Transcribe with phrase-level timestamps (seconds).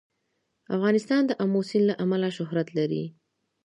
[0.75, 3.03] افغانستان د آمو سیند له امله شهرت لري.